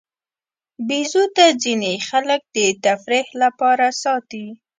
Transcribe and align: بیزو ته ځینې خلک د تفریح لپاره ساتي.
بیزو 0.87 1.23
ته 1.35 1.45
ځینې 1.63 1.93
خلک 2.09 2.41
د 2.55 2.57
تفریح 2.85 3.27
لپاره 3.41 3.87
ساتي. 4.01 4.45